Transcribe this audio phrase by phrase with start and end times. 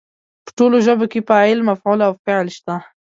[0.45, 2.75] په ټولو ژبو کې فاعل، مفعول او فعل شته.